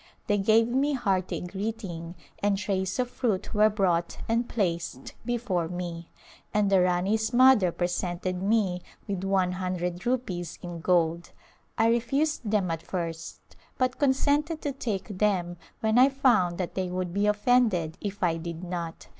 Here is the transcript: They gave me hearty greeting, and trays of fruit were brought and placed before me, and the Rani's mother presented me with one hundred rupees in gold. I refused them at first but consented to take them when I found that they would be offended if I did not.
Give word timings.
They 0.25 0.39
gave 0.39 0.67
me 0.67 0.93
hearty 0.93 1.41
greeting, 1.41 2.15
and 2.39 2.57
trays 2.57 2.97
of 2.97 3.07
fruit 3.07 3.53
were 3.53 3.69
brought 3.69 4.17
and 4.27 4.49
placed 4.49 5.13
before 5.25 5.67
me, 5.67 6.09
and 6.51 6.71
the 6.71 6.81
Rani's 6.81 7.31
mother 7.31 7.71
presented 7.71 8.41
me 8.41 8.81
with 9.07 9.23
one 9.23 9.51
hundred 9.51 10.03
rupees 10.07 10.57
in 10.63 10.79
gold. 10.81 11.29
I 11.77 11.87
refused 11.87 12.49
them 12.49 12.71
at 12.71 12.81
first 12.81 13.55
but 13.77 13.99
consented 13.99 14.59
to 14.63 14.71
take 14.71 15.19
them 15.19 15.57
when 15.81 15.99
I 15.99 16.09
found 16.09 16.57
that 16.57 16.73
they 16.73 16.89
would 16.89 17.13
be 17.13 17.27
offended 17.27 17.99
if 18.01 18.23
I 18.23 18.37
did 18.37 18.63
not. 18.63 19.07